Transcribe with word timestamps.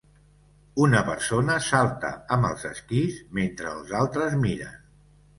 Una 0.83 1.01
persona 1.09 1.57
salta 1.65 2.09
amb 2.35 2.47
els 2.49 2.63
esquís 2.69 3.19
mentre 3.41 3.69
els 3.75 3.93
altres 3.99 4.39
miren. 4.47 4.81